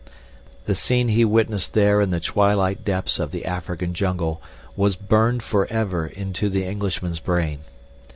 [0.65, 4.41] The scene he witnessed there in the twilight depths of the African jungle
[4.75, 7.59] was burned forever into the Englishman's brain.